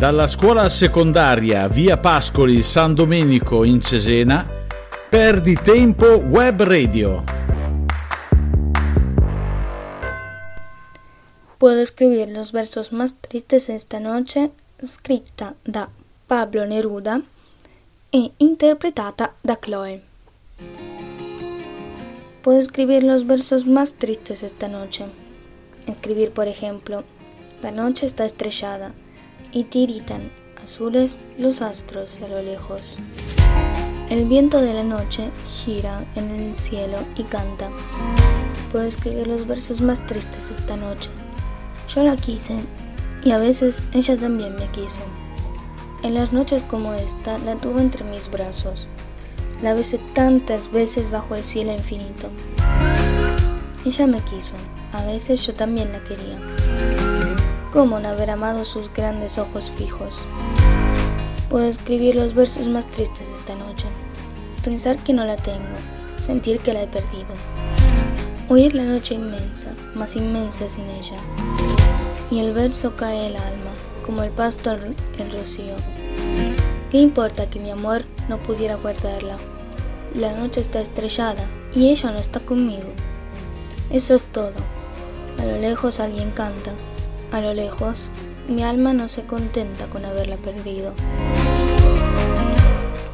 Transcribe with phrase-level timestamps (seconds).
[0.00, 4.48] dalla scuola secondaria via Pascoli San Domenico in Cesena,
[5.10, 7.22] Perdi Tempo Web Radio.
[11.58, 15.90] Puedo escribir los versos más tristes esta noche, scritta da
[16.26, 17.20] Pablo Neruda
[18.08, 20.00] e interpretata da Chloe.
[22.40, 25.04] Puedo escribir los versos más tristes esta noche.
[25.86, 27.04] Escribir, por ejemplo,
[27.60, 28.94] la noche está estrellada
[29.52, 30.30] y tiritan
[30.62, 32.98] azules los astros a lo lejos.
[34.08, 35.30] El viento de la noche
[35.64, 37.70] gira en el cielo y canta.
[38.72, 41.10] Puedo escribir los versos más tristes esta noche.
[41.88, 42.56] Yo la quise
[43.24, 45.00] y a veces ella también me quiso.
[46.02, 48.88] En las noches como esta la tuve entre mis brazos.
[49.62, 52.30] La besé tantas veces bajo el cielo infinito.
[53.84, 54.54] Ella me quiso,
[54.92, 56.38] a veces yo también la quería.
[57.72, 60.18] ¿Cómo no haber amado sus grandes ojos fijos?
[61.48, 63.86] Puedo escribir los versos más tristes de esta noche.
[64.64, 65.76] Pensar que no la tengo,
[66.16, 67.28] sentir que la he perdido.
[68.48, 71.16] Oír la noche inmensa, más inmensa sin ella.
[72.28, 73.70] Y el verso cae el alma,
[74.04, 75.76] como el pasto el rocío.
[76.90, 79.36] ¿Qué importa que mi amor no pudiera guardarla?
[80.16, 82.88] La noche está estrellada y ella no está conmigo.
[83.90, 84.54] Eso es todo.
[85.38, 86.72] A lo lejos alguien canta
[87.32, 88.10] a lo lejos,
[88.48, 90.92] mi alma no se contenta con haberla perdido.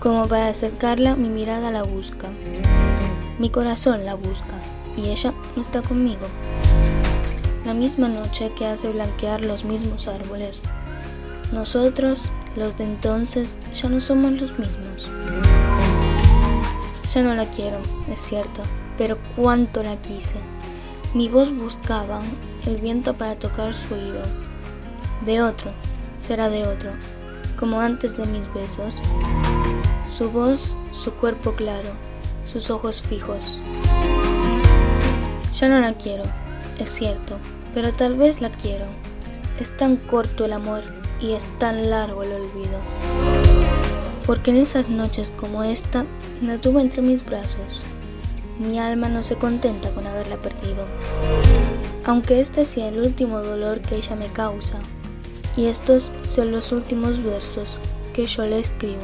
[0.01, 2.29] Como para acercarla, mi mirada la busca.
[3.39, 4.55] Mi corazón la busca
[4.97, 6.27] y ella no está conmigo.
[7.67, 10.63] La misma noche que hace blanquear los mismos árboles.
[11.53, 15.11] Nosotros, los de entonces, ya no somos los mismos.
[17.13, 17.79] Ya no la quiero,
[18.11, 18.63] es cierto,
[18.97, 20.37] pero cuánto la quise.
[21.17, 22.21] Mi voz buscaba
[22.67, 24.21] el viento para tocar su oído.
[25.25, 25.71] De otro,
[26.19, 26.91] será de otro,
[27.59, 28.93] como antes de mis besos.
[30.15, 31.89] Su voz, su cuerpo claro,
[32.45, 33.63] sus ojos fijos.
[35.55, 36.25] Ya no la quiero,
[36.79, 37.39] es cierto,
[37.73, 38.85] pero tal vez la quiero.
[39.59, 40.85] Es tan corto el amor
[41.19, 42.79] y es tan largo el olvido.
[44.27, 46.05] Porque en esas noches como esta,
[46.43, 47.81] la tuve entre mis brazos
[48.59, 50.87] mi alma no se contenta con haberla perdido,
[52.05, 54.79] aunque este sea el último dolor que ella me causa,
[55.57, 57.79] y estos son los últimos versos
[58.13, 59.03] que yo le escribo.